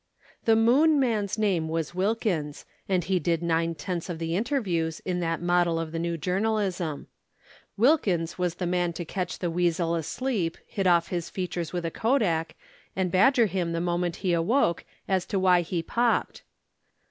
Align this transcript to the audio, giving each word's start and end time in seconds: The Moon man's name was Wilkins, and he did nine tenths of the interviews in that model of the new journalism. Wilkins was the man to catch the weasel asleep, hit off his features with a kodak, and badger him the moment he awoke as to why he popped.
The 0.45 0.55
Moon 0.55 0.99
man's 0.99 1.37
name 1.37 1.69
was 1.69 1.93
Wilkins, 1.93 2.65
and 2.89 3.03
he 3.03 3.19
did 3.19 3.43
nine 3.43 3.75
tenths 3.75 4.09
of 4.09 4.17
the 4.17 4.35
interviews 4.35 4.99
in 5.01 5.19
that 5.19 5.43
model 5.43 5.79
of 5.79 5.91
the 5.91 5.99
new 5.99 6.17
journalism. 6.17 7.05
Wilkins 7.77 8.35
was 8.35 8.55
the 8.55 8.65
man 8.65 8.93
to 8.93 9.05
catch 9.05 9.37
the 9.37 9.51
weasel 9.51 9.93
asleep, 9.93 10.57
hit 10.65 10.87
off 10.87 11.09
his 11.09 11.29
features 11.29 11.71
with 11.71 11.85
a 11.85 11.91
kodak, 11.91 12.55
and 12.95 13.11
badger 13.11 13.45
him 13.45 13.73
the 13.73 13.79
moment 13.79 14.15
he 14.25 14.33
awoke 14.33 14.85
as 15.07 15.23
to 15.27 15.37
why 15.37 15.61
he 15.61 15.83
popped. 15.83 16.41